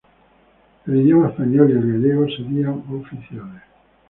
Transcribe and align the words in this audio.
El 0.87 0.95
idioma 0.99 1.27
español 1.29 1.69
y 1.69 1.73
el 1.73 1.93
gallego 1.93 2.25
serían 2.27 2.83
oficiales. 2.89 3.61